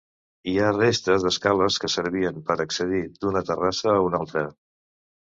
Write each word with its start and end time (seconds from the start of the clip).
Hi 0.51 0.53
ha 0.67 0.71
restes 0.77 1.25
d'escales 1.25 1.77
que 1.85 1.91
servien 1.97 2.41
per 2.49 2.57
accedir 2.67 3.05
d'una 3.23 3.47
terrassa 3.53 3.97
a 3.97 4.03
una 4.11 4.27
altra. 4.27 4.49